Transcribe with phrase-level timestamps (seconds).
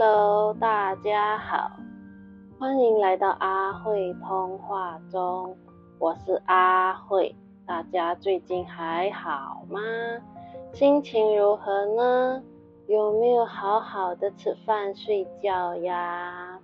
[0.00, 1.72] Hello，大家好，
[2.56, 5.56] 欢迎来到阿慧通话中，
[5.98, 7.34] 我是阿慧，
[7.66, 9.80] 大家最近还好吗？
[10.72, 12.40] 心情如何呢？
[12.86, 16.60] 有没有好好的吃饭睡觉呀？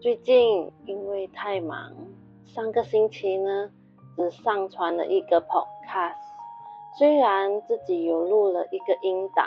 [0.00, 1.92] 最近因为太忙，
[2.46, 3.70] 上个星期呢
[4.16, 6.18] 只上传了一个 podcast，
[6.98, 9.46] 虽然自己有录了一个音档。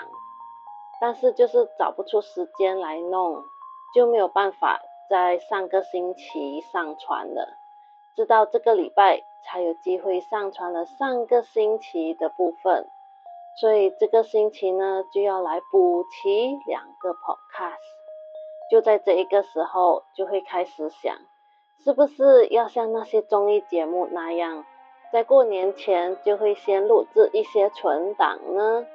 [1.04, 3.44] 但是就是找不出时间来弄，
[3.94, 7.50] 就没有办法在上个星期上传了，
[8.16, 12.88] 直到这个礼拜才有机会上传了上个星期的部分，
[13.60, 17.84] 所以这个星期呢就要来补齐两个 podcast。
[18.72, 21.18] 就在这一个时候，就会开始想，
[21.84, 24.64] 是不是要像那些综艺节目那样，
[25.12, 28.86] 在过年前就会先录制一些存档呢？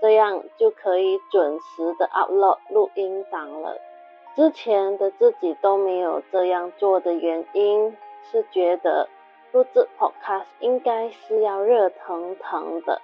[0.00, 3.80] 这样就可以准时的 upload 录音档了。
[4.36, 7.96] 之前的自己都没有这样做的原因，
[8.30, 9.08] 是觉得
[9.50, 13.00] 录制 podcast 应该是要热腾腾的，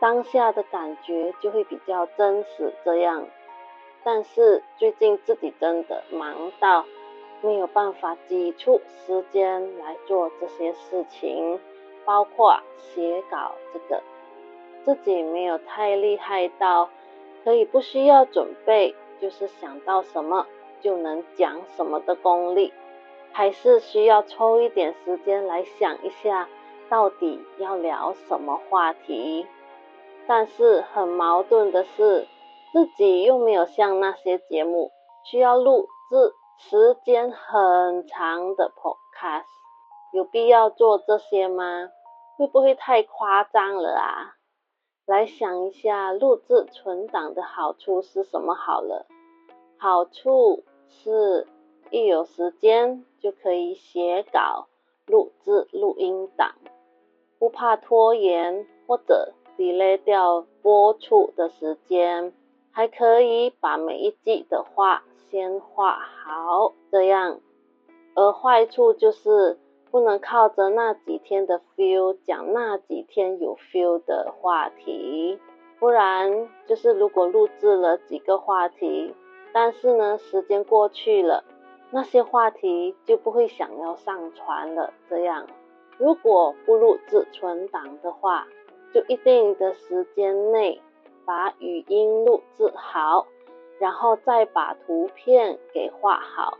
[0.00, 2.72] 当下的感觉就会比较真实。
[2.84, 3.26] 这样，
[4.02, 6.84] 但是最近自己真的忙到
[7.40, 11.60] 没有办法挤出时间来做这些事情，
[12.04, 14.02] 包括写稿这个。
[14.84, 16.90] 自己没有太厉害到
[17.42, 20.46] 可以不需要准备，就是想到什么
[20.80, 22.72] 就能讲什么的功力，
[23.32, 26.48] 还是需要抽一点时间来想一下，
[26.88, 29.46] 到底要聊什么话题。
[30.26, 32.26] 但是很矛盾的是，
[32.72, 34.90] 自己又没有像那些节目
[35.24, 39.44] 需要录制时间很长的 podcast，
[40.12, 41.90] 有必要做这些吗？
[42.36, 44.34] 会不会太夸张了啊？
[45.06, 49.06] 来想一下录制存档的好处是什么好了。
[49.76, 51.46] 好处是，
[51.90, 54.66] 一有时间就可以写稿、
[55.06, 56.54] 录制录音档，
[57.38, 62.32] 不怕拖延或者 delay 掉播出的时间，
[62.70, 67.40] 还可以把每一季的话先画好，这样。
[68.14, 69.58] 而坏处就是。
[69.94, 75.38] 不能靠着那几天的 feel 讲那几天有 feel 的话题，
[75.78, 79.14] 不然就是如果录制了几个话题，
[79.52, 81.44] 但是呢时间过去了，
[81.92, 84.92] 那些话题就不会想要上传了。
[85.08, 85.46] 这样，
[85.96, 88.48] 如果不录制存档的话，
[88.92, 90.82] 就一定的时间内
[91.24, 93.28] 把语音录制好，
[93.78, 96.58] 然后再把图片给画好。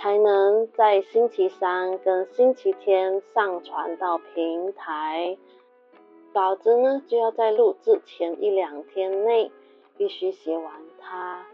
[0.00, 5.36] 才能在星期三跟星期天上传到平台。
[6.32, 9.52] 稿子呢，就要在录制前一两天内
[9.98, 11.44] 必须写完它。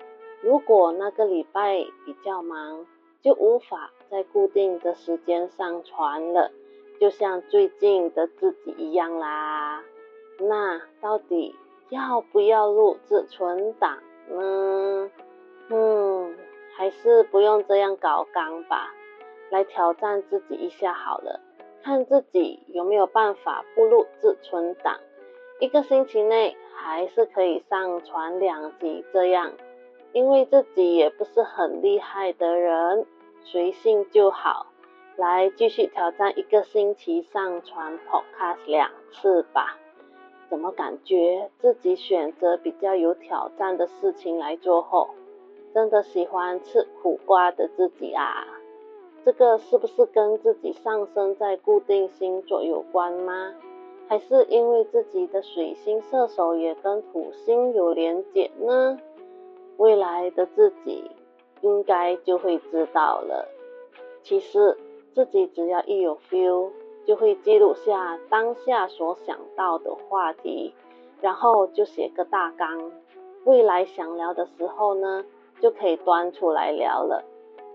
[0.42, 2.86] 如果那个礼拜比较忙，
[3.20, 6.52] 就无法在固定的时间上传了，
[7.00, 9.82] 就像最近的自己一样啦。
[10.38, 11.56] 那到底
[11.88, 15.10] 要不要录制存档呢？
[15.68, 16.15] 嗯。
[16.76, 18.94] 还是不用这样搞纲吧，
[19.50, 21.40] 来挑战自己一下好了，
[21.82, 25.00] 看自己有没有办法步入自存档，
[25.58, 29.52] 一个星期内还是可以上传两集这样。
[30.12, 33.06] 因为自己也不是很厉害的人，
[33.42, 34.66] 随性就好。
[35.16, 39.78] 来继续挑战一个星期上传 podcast 两次吧。
[40.48, 45.10] 怎么感觉自己选择比较有挑战的事情来做后？
[45.74, 48.46] 真的喜欢吃苦瓜的自己啊，
[49.24, 53.54] 这个是不是跟自己上升在固定星座有关吗？
[54.08, 58.98] 还是因为自己的水星射手也跟土星有连结呢？
[59.76, 61.10] 未来的自己
[61.60, 63.48] 应该就会知道了。
[64.22, 64.78] 其实
[65.12, 66.70] 自己只要一有 feel，
[67.04, 70.72] 就会记录下当下所想到的话题，
[71.20, 72.92] 然后就写个大纲。
[73.44, 75.24] 未来想聊的时候呢？
[75.60, 77.24] 就可以端出来聊了，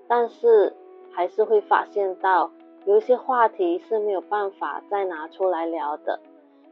[0.08, 0.74] 但是
[1.12, 2.52] 还是会发现到
[2.86, 6.20] 有一些话题是没有办法再拿出来聊的，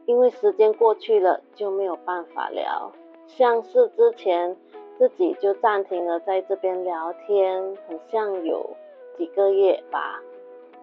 [0.06, 2.92] 因为时间过去了就没有办法聊。
[3.26, 4.56] 像是之前
[4.98, 8.70] 自己就暂停了在这边聊天，很像有
[9.16, 10.20] 几个月吧，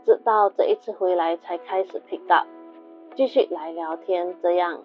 [0.06, 2.48] 直到这一次回来才开始 pick up，
[3.16, 4.36] 继续来聊天。
[4.42, 4.82] 这样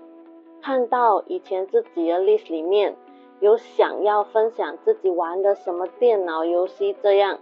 [0.60, 2.96] 看到以前自己的 list 里面。
[3.42, 7.40] 有想要分享自己玩的什么电脑游戏这样，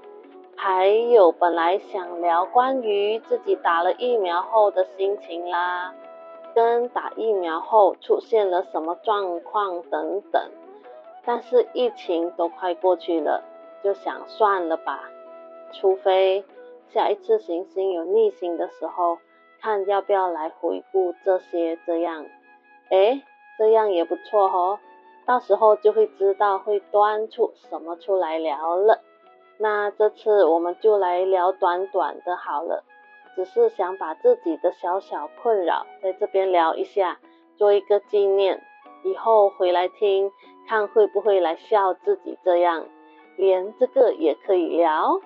[0.57, 5.93] 还有本来想聊关于自己打了疫苗后的心情啦，
[6.55, 10.43] 跟打疫苗后出现了什么状况等等。
[11.23, 13.45] 但是疫情都快过去了，
[13.85, 15.11] 就想算了吧，
[15.71, 16.43] 除非
[16.89, 19.19] 下一次行星有逆行的时候，
[19.61, 22.25] 看要不要来回顾这些这样。
[22.89, 23.23] 诶，
[23.59, 24.79] 这样也不错哦，
[25.31, 28.99] 到时候就会知道会端出什么出来聊了。
[29.59, 32.83] 那这次我们就来聊短短的好了，
[33.37, 37.21] 只是想把自己的小小困扰在这边聊一下，
[37.57, 38.61] 做一个纪念，
[39.05, 40.33] 以后回来听，
[40.67, 42.85] 看会不会来笑自己这样，
[43.37, 45.21] 连这个也可以聊。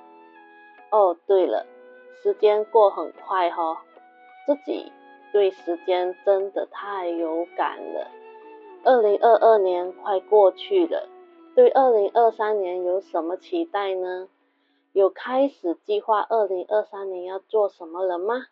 [0.91, 1.65] 哦，对了，
[2.23, 3.81] 时间过很快哈，
[4.45, 4.93] 自己
[5.33, 8.07] 对时间真的太有感了。
[8.85, 11.09] 二零二二年快过去了。
[11.55, 14.29] 对二零二三年有什么期待呢？
[14.93, 18.47] 有开始计划二零二三年要做什么了吗？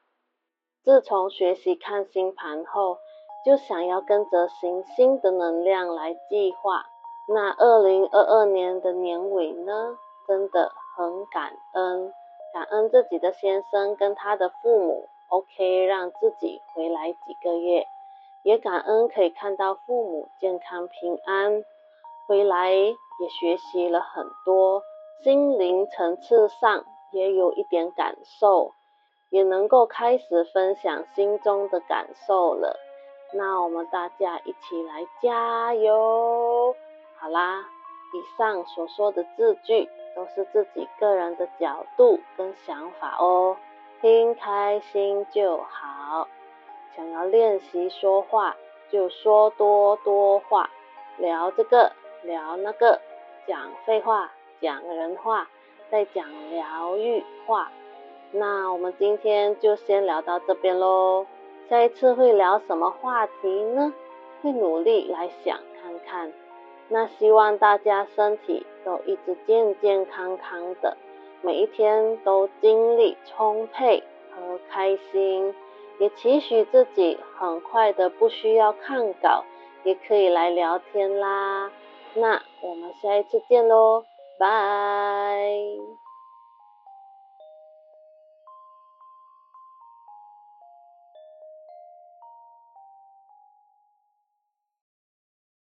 [0.83, 2.99] 自从学习看星盘后，
[3.45, 6.87] 就想要跟着行星的能量来计划。
[7.29, 9.97] 那二零二二年的年尾呢，
[10.27, 12.13] 真的很感恩，
[12.53, 17.87] 感恩自己的先生跟他的父母，OK 让自己回来几个月，
[18.43, 21.65] 也感恩可以看到父母健康平安。
[22.29, 24.83] 回来也学习了很多，
[25.23, 28.73] 心灵层次上也有一点感受，
[29.31, 32.79] 也能够开始分享心中的感受了。
[33.35, 36.75] 那我们大家一起来加油！
[37.19, 37.61] 好啦，
[38.15, 43.57] 以上所说的字句都是自己个人的角度跟想法哦，
[44.01, 46.29] 听开心就好。
[46.97, 48.57] 想要练习说话，
[48.91, 50.71] 就说多多话，
[51.19, 51.93] 聊这个。
[52.25, 53.01] 聊那个，
[53.49, 54.31] 讲废话，
[54.61, 55.49] 讲人话，
[55.91, 57.69] 再讲疗愈话。
[58.31, 61.27] 那我们今天就先聊到这边喽。
[61.69, 63.93] 下一次会聊什么话题呢？
[64.41, 66.33] 会努力来想看看。
[66.89, 70.97] 那希望大家身体都一直健健康康的，
[71.41, 75.53] 每一天都精力充沛和开心。
[75.99, 79.45] 也期许自己很快的不需要看稿，
[79.85, 81.71] 也可以来聊天啦。
[82.15, 84.05] 那我们下一次见喽，
[84.39, 86.02] 拜。